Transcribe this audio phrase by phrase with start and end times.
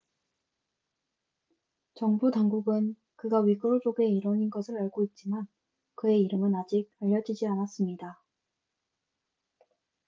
[1.93, 5.45] 정부 당국은 그가 위구르족의 일원인 것을 알고 있지만
[5.93, 8.19] 그의 이름은 아직 알려지지 않았습니다